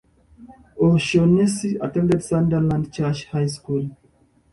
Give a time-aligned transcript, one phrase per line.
[0.81, 3.95] O'Shaughnessy attended Sunderland Church High School.